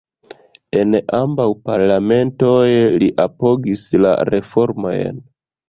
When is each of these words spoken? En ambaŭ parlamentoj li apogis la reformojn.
En 0.83 0.95
ambaŭ 1.17 1.45
parlamentoj 1.67 2.65
li 3.05 3.13
apogis 3.29 3.87
la 4.07 4.17
reformojn. 4.33 5.25